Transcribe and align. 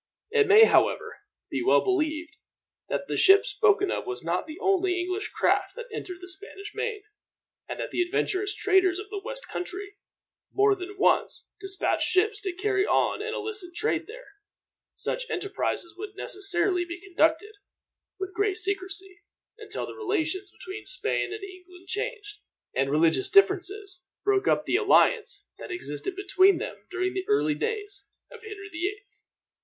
It 0.31 0.47
may, 0.47 0.63
however, 0.65 1.19
be 1.51 1.61
well 1.61 1.83
believed 1.83 2.35
that 2.89 3.07
the 3.07 3.17
ship 3.17 3.45
spoken 3.45 3.91
of 3.91 4.07
was 4.07 4.23
not 4.23 4.47
the 4.47 4.57
only 4.57 4.99
English 4.99 5.29
craft 5.29 5.75
that 5.75 5.85
entered 5.93 6.21
the 6.21 6.27
Spanish 6.27 6.73
main; 6.73 7.03
and 7.69 7.79
that 7.79 7.91
the 7.91 8.01
adventurous 8.01 8.55
traders 8.55 8.97
of 8.97 9.11
the 9.11 9.21
West 9.23 9.47
country, 9.47 9.97
more 10.51 10.73
than 10.73 10.97
once, 10.97 11.45
dispatched 11.59 12.07
ships 12.07 12.41
to 12.41 12.51
carry 12.51 12.83
on 12.83 13.21
an 13.21 13.35
illicit 13.35 13.75
trade 13.75 14.07
there. 14.07 14.25
Such 14.95 15.29
enterprises 15.29 15.93
would 15.95 16.15
necessarily 16.15 16.83
be 16.83 16.99
conducted 16.99 17.53
with 18.17 18.33
great 18.33 18.57
secrecy, 18.57 19.21
until 19.59 19.85
the 19.85 19.93
relations 19.93 20.49
between 20.49 20.87
Spain 20.87 21.31
and 21.31 21.43
England 21.43 21.87
changed, 21.87 22.39
and 22.73 22.89
religious 22.89 23.29
differences 23.29 24.03
broke 24.23 24.47
up 24.47 24.65
the 24.65 24.77
alliance 24.77 25.45
that 25.59 25.69
existed 25.69 26.15
between 26.15 26.57
them 26.57 26.87
during 26.89 27.13
the 27.13 27.27
early 27.27 27.53
days 27.53 28.01
of 28.31 28.41
Henry 28.41 28.69
the 28.71 28.79
8th. 28.87 29.09
G. 29.09 29.13